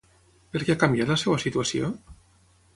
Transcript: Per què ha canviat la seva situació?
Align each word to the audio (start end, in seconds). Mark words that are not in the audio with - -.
Per 0.55 0.61
què 0.63 0.75
ha 0.75 0.79
canviat 0.85 1.13
la 1.13 1.19
seva 1.25 1.37
situació? 1.45 1.93